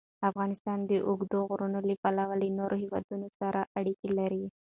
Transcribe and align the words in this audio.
افغانستان 0.29 0.79
د 0.89 0.91
اوږده 1.07 1.39
غرونه 1.49 1.79
له 1.89 1.95
پلوه 2.03 2.35
له 2.41 2.47
نورو 2.59 2.75
هېوادونو 2.83 3.27
سره 3.39 3.59
اړیکې 3.79 4.09
لري. 4.19 4.43